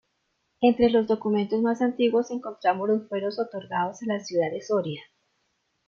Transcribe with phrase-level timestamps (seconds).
[0.61, 5.03] Entre los documentos más antiguos encontramos los fueros otorgados a la ciudad de Soria.